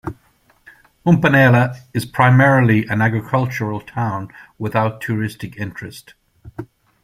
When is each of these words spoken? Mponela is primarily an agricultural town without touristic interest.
Mponela 1.05 1.79
is 1.93 2.07
primarily 2.07 2.87
an 2.87 3.03
agricultural 3.03 3.79
town 3.81 4.29
without 4.57 4.99
touristic 4.99 5.57
interest. 5.57 6.15